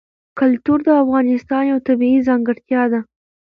کلتور 0.39 0.79
د 0.87 0.89
افغانستان 1.03 1.63
یوه 1.71 1.85
طبیعي 1.87 2.19
ځانګړتیا 2.27 2.83
ده. 2.91 2.99